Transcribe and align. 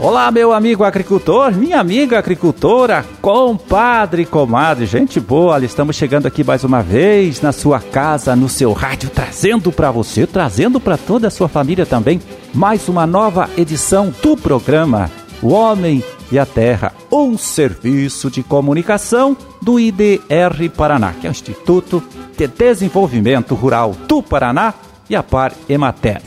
Olá, 0.00 0.30
meu 0.30 0.50
amigo 0.54 0.82
agricultor, 0.82 1.54
minha 1.54 1.78
amiga 1.78 2.18
agricultora, 2.18 3.04
compadre, 3.20 4.24
comadre, 4.24 4.86
gente 4.86 5.20
boa, 5.20 5.62
estamos 5.62 5.94
chegando 5.94 6.24
aqui 6.24 6.42
mais 6.42 6.64
uma 6.64 6.82
vez 6.82 7.42
na 7.42 7.52
sua 7.52 7.80
casa, 7.80 8.34
no 8.34 8.48
seu 8.48 8.72
rádio, 8.72 9.10
trazendo 9.10 9.70
para 9.70 9.90
você, 9.90 10.26
trazendo 10.26 10.80
para 10.80 10.96
toda 10.96 11.28
a 11.28 11.30
sua 11.30 11.48
família 11.48 11.84
também, 11.84 12.18
mais 12.54 12.88
uma 12.88 13.06
nova 13.06 13.50
edição 13.58 14.10
do 14.22 14.38
programa 14.38 15.10
O 15.42 15.48
Homem 15.48 16.02
e 16.32 16.38
a 16.38 16.46
Terra, 16.46 16.94
um 17.12 17.36
serviço 17.36 18.30
de 18.30 18.42
comunicação 18.42 19.36
do 19.60 19.78
IDR 19.78 20.70
Paraná, 20.74 21.12
que 21.12 21.26
é 21.26 21.30
o 21.30 21.32
Instituto 21.32 22.02
de 22.38 22.46
Desenvolvimento 22.48 23.54
Rural 23.54 23.94
do 24.08 24.22
Paraná 24.22 24.72
e 25.10 25.14
a 25.14 25.22
Par 25.22 25.52
Emater. 25.68 26.22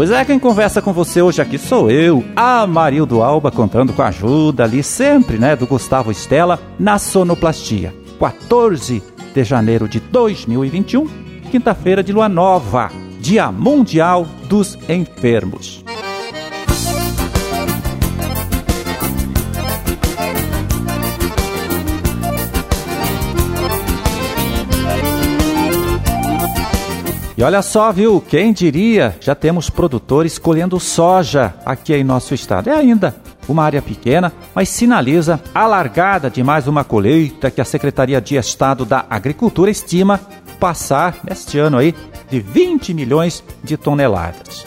Pois 0.00 0.10
é, 0.10 0.24
quem 0.24 0.38
conversa 0.38 0.80
com 0.80 0.94
você 0.94 1.20
hoje 1.20 1.42
aqui 1.42 1.58
sou 1.58 1.90
eu, 1.90 2.24
Amarildo 2.34 3.22
Alba, 3.22 3.50
contando 3.50 3.92
com 3.92 4.00
a 4.00 4.08
ajuda 4.08 4.64
ali 4.64 4.82
sempre, 4.82 5.36
né, 5.36 5.54
do 5.54 5.66
Gustavo 5.66 6.10
Estela 6.10 6.58
na 6.78 6.98
sonoplastia. 6.98 7.94
14 8.18 9.02
de 9.34 9.44
janeiro 9.44 9.86
de 9.86 10.00
2021, 10.00 11.06
quinta-feira 11.50 12.02
de 12.02 12.14
lua 12.14 12.30
nova, 12.30 12.90
Dia 13.20 13.52
Mundial 13.52 14.26
dos 14.48 14.78
Enfermos. 14.88 15.79
E 27.40 27.42
olha 27.42 27.62
só, 27.62 27.90
viu? 27.90 28.20
Quem 28.20 28.52
diria? 28.52 29.16
Já 29.18 29.34
temos 29.34 29.70
produtores 29.70 30.36
colhendo 30.38 30.78
soja 30.78 31.54
aqui 31.64 31.94
em 31.94 32.04
nosso 32.04 32.34
estado. 32.34 32.68
É 32.68 32.74
ainda 32.74 33.16
uma 33.48 33.64
área 33.64 33.80
pequena, 33.80 34.30
mas 34.54 34.68
sinaliza 34.68 35.40
a 35.54 35.66
largada 35.66 36.28
de 36.28 36.42
mais 36.42 36.66
uma 36.68 36.84
colheita 36.84 37.50
que 37.50 37.58
a 37.58 37.64
Secretaria 37.64 38.20
de 38.20 38.36
Estado 38.36 38.84
da 38.84 39.06
Agricultura 39.08 39.70
estima 39.70 40.20
passar 40.60 41.16
neste 41.26 41.58
ano 41.58 41.78
aí 41.78 41.94
de 42.28 42.40
20 42.40 42.92
milhões 42.92 43.42
de 43.64 43.78
toneladas. 43.78 44.66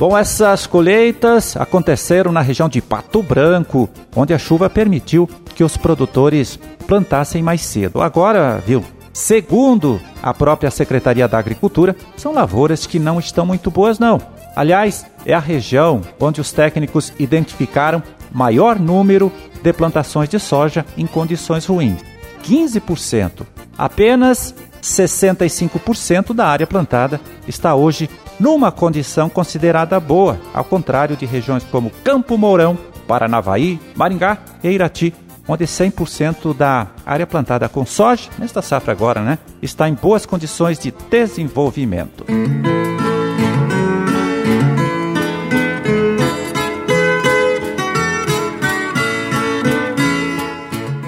Bom, 0.00 0.18
essas 0.18 0.66
colheitas 0.66 1.56
aconteceram 1.56 2.32
na 2.32 2.40
região 2.40 2.68
de 2.68 2.82
Pato 2.82 3.22
Branco, 3.22 3.88
onde 4.16 4.34
a 4.34 4.38
chuva 4.38 4.68
permitiu 4.68 5.30
que 5.54 5.62
os 5.62 5.76
produtores 5.76 6.58
plantassem 6.88 7.40
mais 7.40 7.60
cedo. 7.60 8.02
Agora, 8.02 8.60
viu, 8.66 8.84
Segundo 9.16 9.98
a 10.22 10.34
própria 10.34 10.70
Secretaria 10.70 11.26
da 11.26 11.38
Agricultura, 11.38 11.96
são 12.18 12.34
lavouras 12.34 12.86
que 12.86 12.98
não 12.98 13.18
estão 13.18 13.46
muito 13.46 13.70
boas, 13.70 13.98
não. 13.98 14.20
Aliás, 14.54 15.06
é 15.24 15.32
a 15.32 15.38
região 15.38 16.02
onde 16.20 16.38
os 16.38 16.52
técnicos 16.52 17.10
identificaram 17.18 18.02
maior 18.30 18.78
número 18.78 19.32
de 19.62 19.72
plantações 19.72 20.28
de 20.28 20.38
soja 20.38 20.84
em 20.98 21.06
condições 21.06 21.64
ruins 21.64 21.98
15%. 22.44 23.46
Apenas 23.78 24.54
65% 24.82 26.34
da 26.34 26.46
área 26.46 26.66
plantada 26.66 27.18
está 27.48 27.74
hoje 27.74 28.10
numa 28.38 28.70
condição 28.70 29.30
considerada 29.30 29.98
boa, 29.98 30.38
ao 30.52 30.62
contrário 30.62 31.16
de 31.16 31.24
regiões 31.24 31.64
como 31.64 31.90
Campo 32.04 32.36
Mourão, 32.36 32.76
Paranavaí, 33.08 33.80
Maringá 33.94 34.36
e 34.62 34.68
Irati, 34.68 35.14
onde 35.48 35.64
100% 35.64 36.54
da 36.54 36.88
área 37.04 37.26
plantada 37.26 37.68
com 37.68 37.84
soja, 37.86 38.28
nesta 38.38 38.62
safra 38.62 38.92
agora, 38.92 39.20
né, 39.20 39.38
está 39.62 39.88
em 39.88 39.94
boas 39.94 40.26
condições 40.26 40.78
de 40.78 40.92
desenvolvimento. 41.10 42.24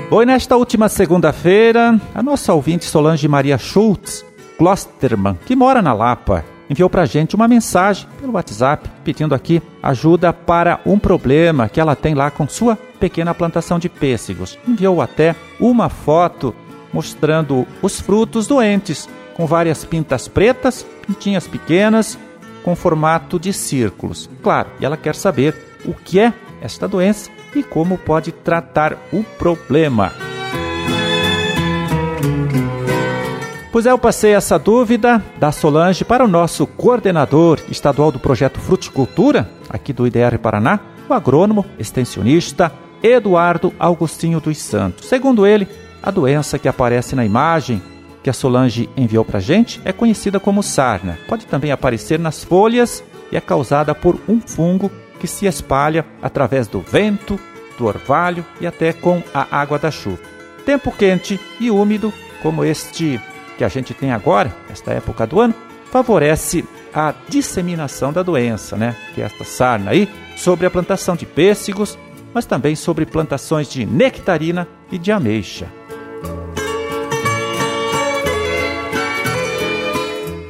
Foi 0.09 0.25
nesta 0.25 0.56
última 0.56 0.88
segunda-feira, 0.88 2.00
a 2.15 2.22
nossa 2.22 2.54
ouvinte 2.54 2.87
Solange 2.87 3.28
Maria 3.28 3.59
Schultz 3.59 4.25
Klosterman, 4.56 5.38
que 5.44 5.54
mora 5.54 5.82
na 5.82 5.93
Lapa, 5.93 6.44
enviou 6.68 6.88
para 6.90 7.02
a 7.02 7.06
gente 7.06 7.34
uma 7.34 7.48
mensagem 7.48 8.06
pelo 8.20 8.32
WhatsApp 8.32 8.88
pedindo 9.04 9.34
aqui 9.34 9.62
ajuda 9.82 10.32
para 10.32 10.80
um 10.84 10.98
problema 10.98 11.68
que 11.68 11.80
ela 11.80 11.96
tem 11.96 12.14
lá 12.14 12.30
com 12.30 12.46
sua 12.48 12.76
pequena 12.98 13.34
plantação 13.34 13.78
de 13.78 13.88
pêssegos. 13.88 14.58
Enviou 14.66 15.00
até 15.00 15.34
uma 15.58 15.88
foto 15.88 16.54
mostrando 16.92 17.66
os 17.82 18.00
frutos 18.00 18.46
doentes, 18.46 19.08
com 19.34 19.46
várias 19.46 19.84
pintas 19.84 20.26
pretas, 20.26 20.86
pintinhas 21.06 21.46
pequenas, 21.46 22.18
com 22.62 22.74
formato 22.74 23.38
de 23.38 23.52
círculos. 23.52 24.28
Claro, 24.42 24.68
e 24.80 24.84
ela 24.84 24.96
quer 24.96 25.14
saber 25.14 25.54
o 25.84 25.94
que 25.94 26.18
é 26.18 26.32
esta 26.60 26.88
doença 26.88 27.30
e 27.54 27.62
como 27.62 27.96
pode 27.96 28.32
tratar 28.32 28.96
o 29.12 29.22
problema. 29.22 30.28
Pois 33.78 33.87
é, 33.87 33.93
eu 33.93 33.99
passei 33.99 34.33
essa 34.33 34.59
dúvida 34.59 35.25
da 35.39 35.53
Solange 35.53 36.05
para 36.05 36.25
o 36.25 36.27
nosso 36.27 36.66
coordenador 36.66 37.61
estadual 37.71 38.11
do 38.11 38.19
projeto 38.19 38.59
Fruticultura, 38.59 39.49
aqui 39.69 39.93
do 39.93 40.05
IDR 40.05 40.37
Paraná, 40.43 40.81
o 41.09 41.15
agrônomo, 41.15 41.65
extensionista 41.78 42.72
Eduardo 43.00 43.72
Augustinho 43.78 44.41
dos 44.41 44.59
Santos. 44.59 45.06
Segundo 45.06 45.47
ele, 45.47 45.69
a 46.03 46.11
doença 46.11 46.59
que 46.59 46.66
aparece 46.66 47.15
na 47.15 47.25
imagem 47.25 47.81
que 48.21 48.28
a 48.28 48.33
Solange 48.33 48.91
enviou 48.97 49.25
para 49.25 49.39
a 49.39 49.41
gente 49.41 49.81
é 49.84 49.93
conhecida 49.93 50.41
como 50.41 50.60
sarna. 50.60 51.16
Pode 51.28 51.47
também 51.47 51.71
aparecer 51.71 52.19
nas 52.19 52.43
folhas 52.43 53.05
e 53.31 53.37
é 53.37 53.41
causada 53.41 53.95
por 53.95 54.19
um 54.28 54.41
fungo 54.41 54.91
que 55.21 55.28
se 55.28 55.47
espalha 55.47 56.05
através 56.21 56.66
do 56.66 56.81
vento, 56.81 57.39
do 57.78 57.87
orvalho 57.87 58.45
e 58.60 58.66
até 58.66 58.93
com 58.93 59.22
a 59.33 59.47
água 59.56 59.78
da 59.78 59.93
chuva. 59.93 60.19
Tempo 60.66 60.91
quente 60.91 61.39
e 61.60 61.71
úmido, 61.71 62.12
como 62.43 62.65
este 62.65 63.21
que 63.58 63.64
a 63.64 63.69
gente 63.69 63.92
tem 63.92 64.12
agora, 64.12 64.54
esta 64.70 64.92
época 64.92 65.26
do 65.26 65.41
ano, 65.41 65.54
favorece 65.91 66.64
a 66.94 67.12
disseminação 67.28 68.12
da 68.12 68.22
doença, 68.22 68.76
né? 68.76 68.96
Que 69.14 69.20
é 69.20 69.24
esta 69.24 69.44
sarna 69.44 69.91
aí, 69.91 70.08
sobre 70.36 70.64
a 70.64 70.70
plantação 70.70 71.16
de 71.16 71.26
pêssegos, 71.26 71.98
mas 72.32 72.47
também 72.47 72.76
sobre 72.76 73.04
plantações 73.04 73.68
de 73.68 73.84
nectarina 73.84 74.68
e 74.92 74.97
de 74.97 75.10
ameixa. 75.10 75.66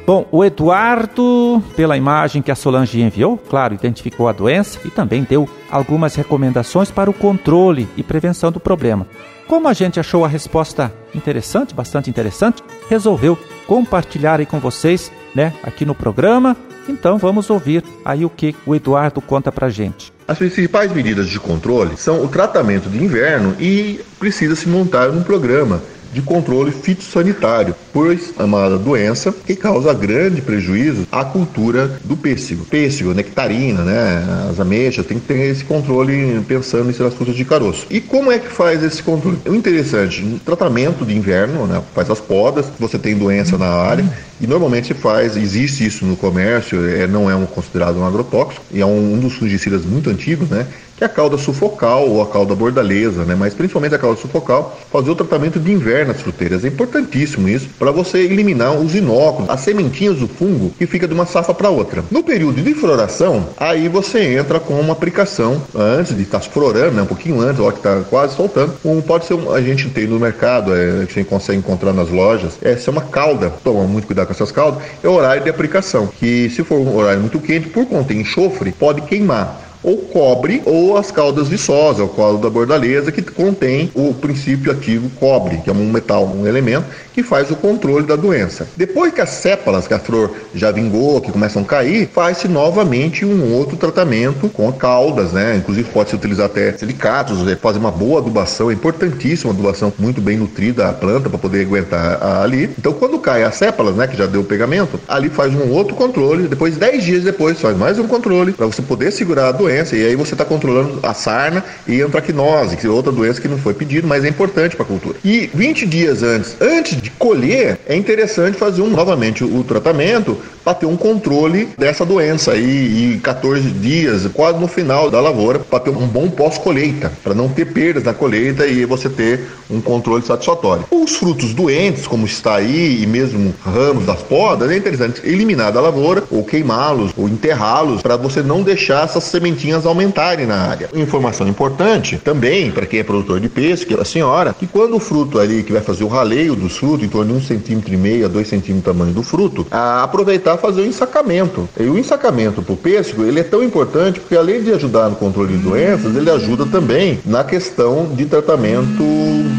Bom, 0.09 0.27
o 0.31 0.43
Eduardo, 0.43 1.61
pela 1.75 1.95
imagem 1.95 2.41
que 2.41 2.49
a 2.49 2.55
Solange 2.55 2.99
enviou, 2.99 3.37
claro, 3.37 3.75
identificou 3.75 4.27
a 4.27 4.31
doença 4.31 4.79
e 4.83 4.89
também 4.89 5.21
deu 5.21 5.47
algumas 5.69 6.15
recomendações 6.15 6.89
para 6.89 7.11
o 7.11 7.13
controle 7.13 7.87
e 7.95 8.01
prevenção 8.01 8.51
do 8.51 8.59
problema. 8.59 9.05
Como 9.47 9.67
a 9.67 9.73
gente 9.73 9.99
achou 9.99 10.25
a 10.25 10.27
resposta 10.27 10.91
interessante, 11.13 11.75
bastante 11.75 12.09
interessante, 12.09 12.63
resolveu 12.89 13.37
compartilhar 13.67 14.39
aí 14.39 14.47
com 14.47 14.59
vocês, 14.59 15.11
né, 15.35 15.53
aqui 15.61 15.85
no 15.85 15.93
programa. 15.93 16.57
Então 16.87 17.19
vamos 17.19 17.47
ouvir 17.51 17.83
aí 18.03 18.25
o 18.25 18.31
que 18.31 18.55
o 18.65 18.73
Eduardo 18.73 19.21
conta 19.21 19.51
pra 19.51 19.69
gente. 19.69 20.11
As 20.27 20.39
principais 20.39 20.91
medidas 20.91 21.29
de 21.29 21.39
controle 21.39 21.95
são 21.97 22.23
o 22.23 22.27
tratamento 22.27 22.89
de 22.89 22.97
inverno 22.97 23.55
e 23.59 24.01
precisa 24.17 24.55
se 24.55 24.67
montar 24.67 25.11
um 25.11 25.21
programa 25.21 25.79
de 26.13 26.21
controle 26.21 26.71
fitossanitário, 26.71 27.75
pois 27.93 28.33
é 28.37 28.43
uma 28.43 28.69
doença 28.77 29.33
que 29.45 29.55
causa 29.55 29.93
grande 29.93 30.41
prejuízo 30.41 31.07
à 31.11 31.23
cultura 31.23 31.99
do 32.03 32.15
pêssego. 32.17 32.65
Pêssego, 32.65 33.13
nectarina, 33.13 33.83
né, 33.83 34.47
as 34.49 34.59
ameixas, 34.59 35.05
tem 35.05 35.19
que 35.19 35.27
ter 35.27 35.51
esse 35.51 35.63
controle 35.63 36.41
pensando 36.47 36.87
nas 36.87 37.13
frutas 37.13 37.35
de 37.35 37.45
caroço. 37.45 37.85
E 37.89 38.01
como 38.01 38.31
é 38.31 38.39
que 38.39 38.47
faz 38.47 38.83
esse 38.83 39.01
controle? 39.01 39.37
O 39.45 39.55
interessante, 39.55 40.21
no 40.21 40.39
tratamento 40.39 41.05
de 41.05 41.15
inverno, 41.15 41.65
né, 41.67 41.81
faz 41.93 42.09
as 42.09 42.19
podas, 42.19 42.65
você 42.79 42.97
tem 42.97 43.15
doença 43.15 43.57
na 43.57 43.67
área, 43.67 44.05
e 44.39 44.47
normalmente 44.47 44.87
se 44.87 44.93
faz, 44.93 45.35
existe 45.35 45.85
isso 45.85 46.05
no 46.05 46.15
comércio, 46.15 46.87
é, 46.87 47.07
não 47.07 47.29
é 47.29 47.35
um, 47.35 47.45
considerado 47.45 47.97
um 47.97 48.05
agrotóxico, 48.05 48.63
e 48.71 48.81
é 48.81 48.85
um, 48.85 49.13
um 49.13 49.19
dos 49.19 49.33
fungicidas 49.33 49.85
muito 49.85 50.09
antigos, 50.09 50.49
né? 50.49 50.67
que 50.99 51.05
é 51.05 51.07
a 51.07 51.09
cauda 51.09 51.37
sufocal 51.37 52.09
ou 52.09 52.21
a 52.21 52.27
cauda 52.27 52.53
bordaleza, 52.53 53.23
né? 53.23 53.33
mas 53.33 53.53
principalmente 53.53 53.95
a 53.95 53.97
cauda 53.97 54.19
sufocal, 54.19 54.77
fazer 54.91 55.09
o 55.09 55.15
tratamento 55.15 55.57
de 55.57 55.71
inverno 55.71 56.11
nas 56.11 56.21
fruteiras. 56.21 56.65
É 56.65 56.67
importantíssimo 56.67 57.47
isso 57.47 57.69
para 57.79 57.89
você 57.89 58.17
eliminar 58.17 58.73
os 58.75 58.93
inóculos, 58.93 59.49
as 59.49 59.61
sementinhas 59.61 60.17
do 60.17 60.27
fungo 60.27 60.71
que 60.77 60.85
fica 60.85 61.07
de 61.07 61.13
uma 61.13 61.25
safra 61.25 61.53
para 61.53 61.69
outra. 61.69 62.03
No 62.11 62.21
período 62.21 62.61
de 62.61 62.73
floração, 62.73 63.47
aí 63.55 63.87
você 63.87 64.35
entra 64.35 64.59
com 64.59 64.73
uma 64.73 64.91
aplicação 64.91 65.61
antes 65.73 66.13
de 66.13 66.23
estar 66.23 66.39
tá 66.39 66.49
florando, 66.49 66.95
né? 66.97 67.03
um 67.03 67.05
pouquinho 67.05 67.39
antes, 67.39 67.61
ó, 67.61 67.71
que 67.71 67.77
está 67.77 68.01
quase 68.09 68.35
soltando. 68.35 68.73
Um, 68.83 68.99
pode 68.99 69.25
ser, 69.25 69.35
um, 69.35 69.53
a 69.53 69.61
gente 69.61 69.89
tem 69.89 70.05
no 70.05 70.19
mercado, 70.19 70.75
é, 70.75 71.05
que 71.05 71.13
você 71.13 71.23
consegue 71.23 71.59
encontrar 71.59 71.93
nas 71.93 72.09
lojas, 72.09 72.57
é 72.61 72.75
ser 72.75 72.89
uma 72.89 73.03
cauda. 73.03 73.53
Toma 73.63 73.85
muito 73.85 74.05
cuidado 74.05 74.27
com 74.29 74.31
essas 74.31 74.51
caudas. 74.51 74.83
É 75.03 75.07
o 75.07 75.13
horário 75.13 75.43
de 75.43 75.49
aplicação, 75.49 76.07
que 76.07 76.49
se 76.51 76.63
for 76.63 76.79
um 76.79 76.95
horário 76.95 77.19
muito 77.19 77.39
quente, 77.39 77.67
por 77.67 77.85
conter 77.87 78.15
enxofre, 78.15 78.71
pode 78.71 79.01
queimar. 79.01 79.68
Ou 79.89 79.97
cobre 79.97 80.61
ou 80.65 80.97
as 80.97 81.09
caudas 81.09 81.47
viçosas, 81.47 82.05
o 82.05 82.07
colo 82.07 82.37
da 82.37 82.49
bordaleza, 82.49 83.11
que 83.11 83.23
contém 83.23 83.89
o 83.95 84.13
princípio 84.13 84.71
ativo 84.71 85.09
cobre, 85.19 85.57
que 85.57 85.69
é 85.69 85.73
um 85.73 85.89
metal, 85.89 86.25
um 86.25 86.45
elemento 86.45 86.85
que 87.13 87.23
faz 87.23 87.49
o 87.49 87.55
controle 87.55 88.05
da 88.05 88.15
doença. 88.15 88.67
Depois 88.77 89.11
que 89.11 89.19
as 89.19 89.29
sépalas, 89.31 89.87
que 89.87 89.93
a 89.93 89.99
flor 89.99 90.31
já 90.53 90.71
vingou, 90.71 91.19
que 91.19 91.31
começam 91.31 91.63
a 91.63 91.65
cair, 91.65 92.07
faz-se 92.13 92.47
novamente 92.47 93.25
um 93.25 93.53
outro 93.55 93.75
tratamento 93.75 94.47
com 94.49 94.71
caudas, 94.71 95.33
né? 95.33 95.57
Inclusive 95.57 95.89
pode-se 95.91 96.15
utilizar 96.15 96.45
até 96.45 96.71
silicatos, 96.77 97.39
né? 97.39 97.57
fazer 97.59 97.79
uma 97.79 97.91
boa 97.91 98.19
adubação, 98.19 98.69
é 98.69 98.73
importantíssima 98.73 99.51
adubação 99.51 99.91
muito 99.97 100.21
bem 100.21 100.37
nutrida 100.37 100.87
a 100.87 100.93
planta 100.93 101.29
para 101.29 101.39
poder 101.39 101.65
aguentar 101.65 102.23
ali. 102.43 102.69
Então 102.77 102.93
quando 102.93 103.17
cai 103.17 103.43
as 103.43 103.55
sépalas, 103.55 103.95
né, 103.95 104.07
que 104.07 104.15
já 104.15 104.27
deu 104.27 104.41
o 104.41 104.45
pegamento, 104.45 104.99
ali 105.07 105.29
faz 105.29 105.53
um 105.53 105.71
outro 105.71 105.95
controle, 105.95 106.47
depois 106.47 106.77
10 106.77 107.03
dias 107.03 107.23
depois 107.23 107.59
faz 107.59 107.75
mais 107.75 107.97
um 107.97 108.07
controle 108.07 108.53
para 108.53 108.65
você 108.65 108.81
poder 108.81 109.11
segurar 109.11 109.49
a 109.49 109.51
doença 109.51 109.78
e 109.95 110.05
aí 110.05 110.15
você 110.15 110.33
está 110.33 110.45
controlando 110.45 110.99
a 111.03 111.13
sarna 111.13 111.63
e 111.87 112.01
a 112.01 112.05
antracnose, 112.05 112.77
que 112.77 112.85
é 112.85 112.89
outra 112.89 113.11
doença 113.11 113.41
que 113.41 113.47
não 113.47 113.57
foi 113.57 113.73
pedido, 113.73 114.07
mas 114.07 114.23
é 114.23 114.27
importante 114.27 114.75
para 114.75 114.83
a 114.83 114.87
cultura. 114.87 115.17
E 115.23 115.49
20 115.53 115.85
dias 115.85 116.23
antes, 116.23 116.55
antes 116.59 117.01
de 117.01 117.09
colher, 117.11 117.79
é 117.87 117.95
interessante 117.95 118.57
fazer 118.57 118.81
um, 118.81 118.89
novamente 118.89 119.43
o 119.43 119.63
tratamento 119.63 120.37
para 120.63 120.73
ter 120.73 120.85
um 120.85 120.97
controle 120.97 121.69
dessa 121.77 122.05
doença 122.05 122.55
e, 122.55 123.15
e 123.15 123.19
14 123.19 123.61
dias, 123.71 124.27
quase 124.33 124.59
no 124.59 124.67
final 124.67 125.09
da 125.09 125.19
lavoura, 125.19 125.59
para 125.59 125.79
ter 125.79 125.89
um 125.89 126.07
bom 126.07 126.29
pós-colheita, 126.29 127.11
para 127.23 127.33
não 127.33 127.49
ter 127.49 127.65
perdas 127.65 128.03
na 128.03 128.13
colheita 128.13 128.67
e 128.67 128.85
você 128.85 129.09
ter 129.09 129.47
um 129.69 129.81
controle 129.81 130.23
satisfatório. 130.23 130.85
Os 130.91 131.15
frutos 131.15 131.53
doentes, 131.53 132.07
como 132.07 132.25
está 132.25 132.55
aí, 132.55 133.01
e 133.01 133.07
mesmo 133.07 133.53
ramos 133.63 134.05
das 134.05 134.21
podas, 134.21 134.69
é 134.69 134.77
interessante 134.77 135.21
eliminar 135.23 135.71
da 135.71 135.81
lavoura 135.81 136.23
ou 136.29 136.43
queimá-los 136.43 137.11
ou 137.17 137.27
enterrá-los 137.27 138.01
para 138.01 138.17
você 138.17 138.41
não 138.41 138.61
deixar 138.61 139.05
essas 139.05 139.23
sementinhas 139.59 139.85
aumentarem 139.85 140.45
na 140.45 140.55
área. 140.55 140.89
Informação 140.93 141.47
importante 141.47 142.17
também 142.17 142.71
para 142.71 142.85
quem 142.85 143.01
é 143.01 143.03
produtor 143.03 143.39
de 143.39 143.49
peixe, 143.49 143.85
que 143.85 143.93
é 143.93 143.99
a 143.99 144.05
senhora, 144.05 144.55
que 144.57 144.65
quando 144.65 144.95
o 144.95 144.99
fruto 144.99 145.37
ali 145.37 145.63
que 145.63 145.73
vai 145.73 145.81
fazer 145.81 146.03
o 146.03 146.07
raleio 146.07 146.55
dos 146.55 146.77
frutos, 146.77 147.05
em 147.05 147.09
torno 147.09 147.33
de 147.33 147.39
um 147.39 147.41
centímetro 147.41 147.93
e 147.93 147.97
meio 147.97 148.25
a 148.25 148.29
dois 148.29 148.47
centímetros 148.47 148.85
tamanho 148.85 149.13
do 149.13 149.21
fruto, 149.21 149.67
aproveitar 149.69 150.57
fazer 150.57 150.81
o 150.81 150.85
ensacamento. 150.85 151.67
E 151.77 151.83
o 151.83 151.97
ensacamento 151.97 152.61
para 152.61 152.73
o 152.73 152.77
pêssego 152.77 153.23
ele 153.23 153.41
é 153.41 153.43
tão 153.43 153.61
importante 153.61 154.19
porque 154.19 154.35
além 154.35 154.63
de 154.63 154.71
ajudar 154.71 155.09
no 155.09 155.15
controle 155.15 155.57
de 155.57 155.63
doenças, 155.63 156.15
ele 156.15 156.29
ajuda 156.29 156.65
também 156.65 157.19
na 157.25 157.43
questão 157.43 158.07
de 158.15 158.25
tratamento 158.25 159.03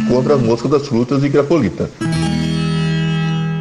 contra 0.08 0.34
as 0.34 0.40
moscas 0.40 0.70
das 0.70 0.88
frutas 0.88 1.22
e 1.22 1.28
grapolita. 1.28 1.90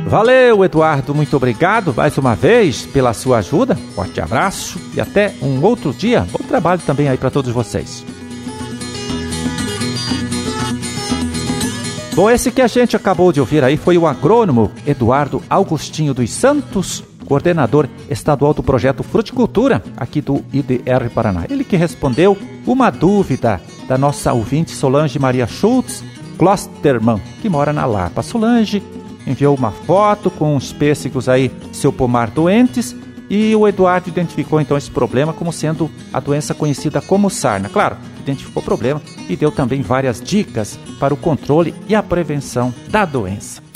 Valeu, 0.10 0.66
Eduardo, 0.66 1.14
muito 1.14 1.38
obrigado 1.38 1.94
mais 1.94 2.18
uma 2.18 2.36
vez 2.36 2.84
pela 2.84 3.14
sua 3.14 3.38
ajuda. 3.38 3.76
Forte 3.94 4.20
abraço 4.20 4.80
e 4.96 5.00
até 5.00 5.36
um 5.40 5.64
outro 5.64 5.94
dia. 5.94 6.26
Bom 6.32 6.44
trabalho 6.48 6.82
também 6.84 7.08
aí 7.08 7.16
para 7.16 7.30
todos 7.30 7.54
vocês. 7.54 8.04
Bom, 12.16 12.28
esse 12.28 12.50
que 12.50 12.60
a 12.60 12.66
gente 12.66 12.96
acabou 12.96 13.32
de 13.32 13.40
ouvir 13.40 13.64
aí 13.64 13.78
foi 13.78 14.00
o 14.00 14.08
agrônomo 14.08 14.72
Eduardo 14.84 15.44
Augustinho 15.48 16.12
dos 16.12 16.32
Santos, 16.32 17.04
coordenador 17.28 17.88
estadual 18.10 18.56
do 18.56 18.64
projeto 18.64 19.04
Fruticultura 19.04 19.84
aqui 19.96 20.22
do 20.22 20.44
IDR 20.52 21.08
Paraná. 21.14 21.46
Ele 21.48 21.64
que 21.64 21.78
respondeu 21.78 22.36
uma 22.66 22.90
dúvida 22.90 23.62
da 23.88 23.96
nossa 23.96 24.34
ouvinte 24.34 24.72
Solange 24.72 25.20
Maria 25.20 25.46
Schultz 25.46 26.04
Klosterman, 26.40 27.22
que 27.44 27.50
mora 27.50 27.72
na 27.72 27.86
Lapa. 27.86 28.24
Solange 28.24 28.82
enviou 29.30 29.56
uma 29.56 29.72
foto 29.72 30.30
com 30.30 30.56
os 30.56 30.74
pêssegos 30.74 31.30
aí, 31.30 31.52
seu 31.72 31.94
pomar 31.94 32.32
doentes, 32.32 32.96
e 33.30 33.56
o 33.56 33.68
Eduardo 33.68 34.10
identificou 34.10 34.60
então 34.60 34.76
esse 34.76 34.90
problema 34.90 35.32
como 35.32 35.54
sendo 35.54 35.90
a 36.12 36.20
doença 36.20 36.56
conhecida 36.56 37.00
como 37.00 37.30
sarna. 37.30 37.70
Claro, 37.70 37.96
identificou 38.20 38.62
o 38.62 38.66
problema 38.66 39.02
e 39.30 39.36
deu 39.36 39.52
também 39.52 39.84
várias 39.84 40.20
dicas 40.20 40.80
para 41.00 41.14
o 41.14 41.18
controle 41.18 41.76
e 41.88 41.94
a 41.94 42.02
prevenção 42.02 42.74
da 42.90 43.06
doença. 43.06 43.69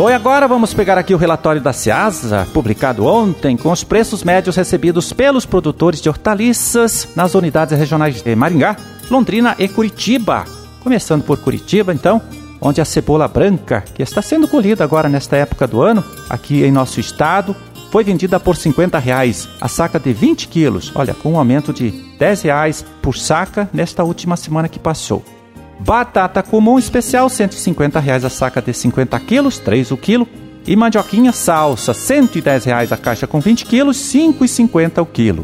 Bom, 0.00 0.08
e 0.08 0.14
agora 0.14 0.48
vamos 0.48 0.72
pegar 0.72 0.96
aqui 0.96 1.12
o 1.12 1.18
relatório 1.18 1.60
da 1.60 1.74
Ceasa, 1.74 2.48
publicado 2.54 3.04
ontem, 3.04 3.54
com 3.54 3.70
os 3.70 3.84
preços 3.84 4.24
médios 4.24 4.56
recebidos 4.56 5.12
pelos 5.12 5.44
produtores 5.44 6.00
de 6.00 6.08
hortaliças 6.08 7.06
nas 7.14 7.34
unidades 7.34 7.78
regionais 7.78 8.22
de 8.22 8.34
Maringá, 8.34 8.78
Londrina 9.10 9.54
e 9.58 9.68
Curitiba. 9.68 10.46
Começando 10.82 11.22
por 11.22 11.36
Curitiba, 11.40 11.92
então, 11.92 12.18
onde 12.62 12.80
a 12.80 12.84
cebola 12.86 13.28
branca, 13.28 13.84
que 13.94 14.02
está 14.02 14.22
sendo 14.22 14.48
colhida 14.48 14.82
agora 14.82 15.06
nesta 15.06 15.36
época 15.36 15.66
do 15.66 15.82
ano, 15.82 16.02
aqui 16.30 16.64
em 16.64 16.72
nosso 16.72 16.98
estado, 16.98 17.54
foi 17.92 18.02
vendida 18.02 18.40
por 18.40 18.56
50 18.56 18.98
reais, 18.98 19.50
a 19.60 19.68
saca 19.68 20.00
de 20.00 20.14
20 20.14 20.48
quilos, 20.48 20.90
olha, 20.94 21.12
com 21.12 21.32
um 21.32 21.38
aumento 21.38 21.74
de 21.74 21.90
10 22.18 22.40
reais 22.40 22.82
por 23.02 23.18
saca 23.18 23.68
nesta 23.70 24.02
última 24.02 24.38
semana 24.38 24.66
que 24.66 24.78
passou. 24.78 25.22
Batata 25.80 26.42
comum 26.42 26.78
especial, 26.78 27.28
150 27.28 27.98
reais 27.98 28.24
a 28.24 28.30
saca 28.30 28.60
de 28.60 28.72
50 28.72 29.18
quilos, 29.20 29.58
3 29.58 29.90
o 29.90 29.96
quilo. 29.96 30.28
E 30.66 30.76
mandioquinha 30.76 31.32
salsa, 31.32 31.94
110 31.94 32.64
reais 32.64 32.92
a 32.92 32.96
caixa 32.96 33.26
com 33.26 33.40
20 33.40 33.64
quilos, 33.64 33.96
5,50 33.96 35.02
o 35.02 35.06
quilo. 35.06 35.42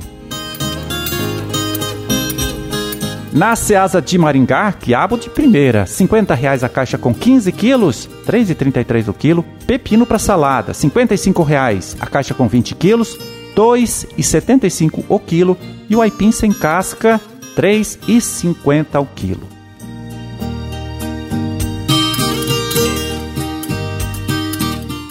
Na 3.32 3.56
Ceasa 3.56 4.00
de 4.00 4.16
Maringá, 4.16 4.72
quiabo 4.72 5.16
de 5.16 5.28
primeira, 5.28 5.84
50 5.84 6.34
reais 6.34 6.62
a 6.62 6.68
caixa 6.68 6.96
com 6.96 7.12
15 7.12 7.50
quilos, 7.52 8.08
3,33 8.26 9.08
o 9.08 9.14
quilo. 9.14 9.44
Pepino 9.66 10.06
para 10.06 10.18
salada, 10.18 10.72
55 10.72 11.42
reais 11.42 11.96
a 11.98 12.06
caixa 12.06 12.34
com 12.34 12.46
20 12.46 12.74
quilos, 12.74 13.18
2,75 13.56 15.04
o 15.08 15.18
quilo. 15.18 15.56
E 15.88 15.96
o 15.96 16.02
aipim 16.02 16.30
sem 16.30 16.52
casca, 16.52 17.20
R$ 17.56 17.62
3,50 17.62 19.00
o 19.00 19.06
quilo. 19.14 19.55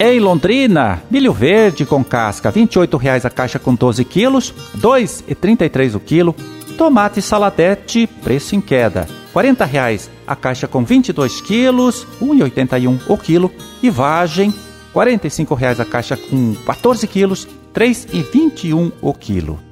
Em 0.08 0.20
Londrina, 0.20 1.02
milho 1.10 1.34
verde 1.34 1.84
com 1.84 2.04
casca, 2.04 2.52
R$ 2.52 2.62
28,00 2.62 3.26
a 3.26 3.30
caixa 3.32 3.58
com 3.58 3.74
12 3.74 4.06
quilos, 4.06 4.54
R$ 4.76 4.80
2,33 4.80 5.96
o 5.96 6.00
quilo. 6.00 6.36
Tomate 6.78 7.24
saladete, 7.24 8.06
preço 8.06 8.56
em 8.56 8.62
queda, 8.62 9.08
R$ 9.34 9.42
40,00 9.42 10.10
a 10.28 10.36
caixa 10.36 10.68
com 10.68 10.86
22 10.86 11.42
quilos, 11.42 12.06
R$ 12.22 12.28
1,81 12.28 13.00
o 13.08 13.18
quilo. 13.18 13.52
E 13.82 13.90
vagem, 13.90 14.52
R$ 14.52 14.56
45,00 14.94 15.80
a 15.80 15.86
caixa 15.86 16.16
com 16.16 16.54
14 16.54 17.08
quilos, 17.08 17.46
R$ 17.74 17.88
3,21 17.88 18.92
o 19.02 19.12
quilo. 19.12 19.65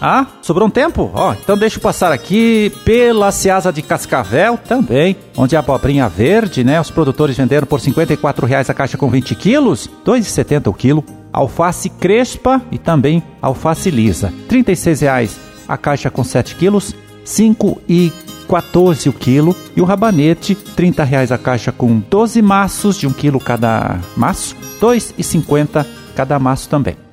Ah, 0.00 0.26
sobrou 0.42 0.68
um 0.68 0.70
tempo? 0.70 1.10
Ó, 1.14 1.32
então 1.32 1.56
deixa 1.56 1.78
eu 1.78 1.82
passar 1.82 2.12
aqui 2.12 2.70
pela 2.84 3.32
Ceasa 3.32 3.72
de 3.72 3.80
Cascavel 3.80 4.58
também, 4.58 5.16
onde 5.36 5.56
a 5.56 5.60
abobrinha 5.60 6.08
verde, 6.08 6.62
né? 6.62 6.80
Os 6.80 6.90
produtores 6.90 7.36
venderam 7.36 7.66
por 7.66 7.80
R$ 7.80 7.92
54,00 7.92 8.70
a 8.70 8.74
caixa 8.74 8.98
com 8.98 9.08
20 9.08 9.34
quilos, 9.34 9.86
R$ 9.86 10.12
2,70 10.12 10.68
o 10.68 10.74
quilo. 10.74 11.04
Alface 11.32 11.88
crespa 11.88 12.62
e 12.70 12.78
também 12.78 13.22
alface 13.40 13.90
lisa, 13.90 14.32
R$ 14.50 14.62
36,00 14.62 15.36
a 15.68 15.76
caixa 15.76 16.10
com 16.10 16.22
7 16.22 16.54
quilos, 16.56 16.90
R$ 16.90 16.96
5,14 17.24 19.08
o 19.08 19.12
quilo. 19.12 19.56
E 19.74 19.80
o 19.80 19.84
rabanete, 19.84 20.54
R$ 20.76 20.90
30,00 20.90 21.32
a 21.32 21.38
caixa 21.38 21.72
com 21.72 21.98
12 21.98 22.40
maços 22.42 22.96
de 22.96 23.06
1 23.06 23.12
quilo 23.12 23.40
cada 23.40 23.98
maço, 24.16 24.54
R$ 24.80 24.86
2,50 24.86 25.86
cada 26.14 26.38
maço 26.38 26.68
também. 26.68 27.05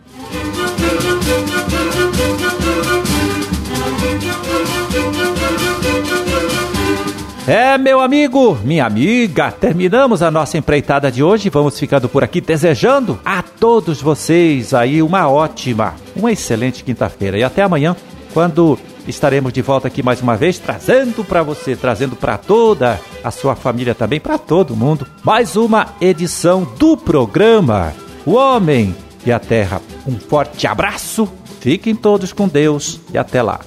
É, 7.46 7.78
meu 7.78 8.00
amigo, 8.00 8.58
minha 8.64 8.86
amiga, 8.86 9.52
terminamos 9.52 10.24
a 10.24 10.32
nossa 10.32 10.58
empreitada 10.58 11.12
de 11.12 11.22
hoje. 11.22 11.50
Vamos 11.50 11.78
ficando 11.78 12.08
por 12.08 12.24
aqui 12.24 12.40
desejando 12.40 13.20
a 13.26 13.42
todos 13.42 14.02
vocês 14.02 14.74
aí 14.74 15.02
uma 15.02 15.30
ótima, 15.30 15.94
uma 16.16 16.32
excelente 16.32 16.86
quinta-feira. 16.86 17.38
E 17.38 17.44
até 17.44 17.62
amanhã, 17.62 17.98
quando 18.34 18.80
estaremos 19.06 19.52
de 19.52 19.62
volta 19.62 19.90
aqui 19.90 20.02
mais 20.02 20.22
uma 20.22 20.38
vez, 20.38 20.58
trazendo 20.58 21.26
para 21.26 21.44
você, 21.44 21.76
trazendo 21.76 22.16
para 22.16 22.38
toda 22.38 22.98
a 23.22 23.30
sua 23.30 23.56
família 23.58 23.94
também, 23.94 24.22
para 24.22 24.38
todo 24.38 24.74
mundo, 24.74 25.06
mais 25.22 25.58
uma 25.58 25.88
edição 26.00 26.64
do 26.80 26.96
programa 26.96 27.94
O 28.26 28.36
Homem 28.36 28.96
e 29.26 29.34
a 29.34 29.40
Terra. 29.40 29.82
Um 30.08 30.18
forte 30.18 30.66
abraço, 30.66 31.28
fiquem 31.60 31.94
todos 31.94 32.32
com 32.32 32.48
Deus 32.48 33.02
e 33.14 33.18
até 33.18 33.42
lá. 33.42 33.60